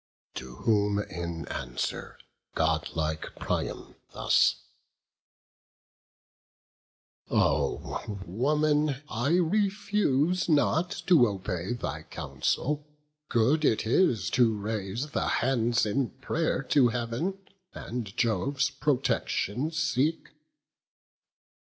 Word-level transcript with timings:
To 0.33 0.55
whom, 0.55 0.97
in 0.97 1.47
answer, 1.49 2.17
godlike 2.55 3.33
Priam 3.39 3.93
thus: 4.13 4.55
"O 7.29 8.01
woman, 8.25 9.03
I 9.07 9.33
refuse 9.35 10.49
not 10.49 10.89
to 11.05 11.27
obey 11.27 11.73
Thy 11.73 12.01
counsel; 12.01 12.83
good 13.29 13.63
it 13.63 13.85
is 13.85 14.31
to 14.31 14.57
raise 14.57 15.11
the 15.11 15.27
hands 15.27 15.85
In 15.85 16.09
pray'r 16.19 16.67
to 16.69 16.87
Heav'n, 16.87 17.37
and 17.75 18.17
Jove's 18.17 18.71
protection 18.71 19.69
seek." 19.69 20.29